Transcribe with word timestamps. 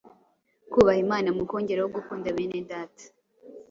kubaha 0.71 0.99
Imana 1.05 1.27
mukongereho 1.37 1.87
gukunda 1.95 2.27
bene 2.35 2.59
Data, 2.71 3.03